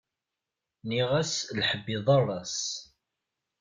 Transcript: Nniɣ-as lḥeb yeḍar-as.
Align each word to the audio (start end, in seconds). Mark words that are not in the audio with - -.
Nniɣ-as 0.83 1.33
lḥeb 1.59 1.85
yeḍar-as. 1.93 2.57